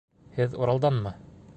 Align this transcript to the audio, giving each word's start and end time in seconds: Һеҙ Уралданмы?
Һеҙ 0.39 0.57
Уралданмы? 0.63 1.17